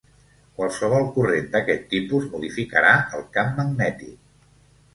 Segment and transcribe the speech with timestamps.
[0.59, 4.19] Qualsevol corrent d'aquest tipus modificarà el camp magnètic.